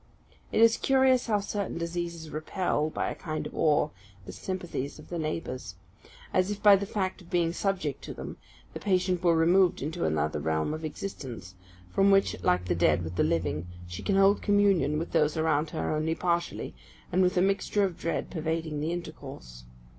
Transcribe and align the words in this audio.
It 0.51 0.61
is 0.63 0.77
curious 0.77 1.27
how 1.27 1.41
certain 1.41 1.77
diseases 1.77 2.31
repel, 2.31 2.89
by 2.89 3.11
a 3.11 3.13
kind 3.13 3.45
of 3.45 3.53
awe, 3.55 3.91
the 4.25 4.31
sympathies 4.31 4.97
of 4.97 5.09
the 5.09 5.19
neighbours: 5.19 5.75
as 6.33 6.49
if, 6.49 6.63
by 6.63 6.75
the 6.75 6.87
fact 6.87 7.21
of 7.21 7.29
being 7.29 7.53
subject 7.53 8.03
to 8.05 8.13
them, 8.15 8.37
the 8.73 8.79
patient 8.79 9.23
were 9.23 9.35
removed 9.35 9.79
into 9.79 10.03
another 10.03 10.39
realm 10.39 10.73
of 10.73 10.83
existence, 10.83 11.53
from 11.91 12.09
which, 12.09 12.35
like 12.41 12.65
the 12.65 12.73
dead 12.73 13.03
with 13.03 13.15
the 13.15 13.23
living, 13.23 13.67
she 13.85 14.01
can 14.01 14.15
hold 14.15 14.41
communion 14.41 14.97
with 14.97 15.11
those 15.11 15.37
around 15.37 15.69
her 15.69 15.95
only 15.95 16.15
partially, 16.15 16.73
and 17.11 17.21
with 17.21 17.37
a 17.37 17.41
mixture 17.43 17.83
of 17.83 17.99
dread 17.99 18.31
pervading 18.31 18.79
the 18.79 18.91
intercourse. 18.91 19.65